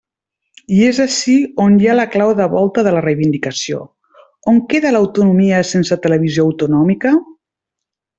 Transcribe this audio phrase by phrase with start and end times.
[0.75, 1.33] I és ací
[1.65, 3.81] on hi ha la clau de volta de la reivindicació:
[4.53, 7.13] ¿on queda l'autonomia sense televisió autonòmica?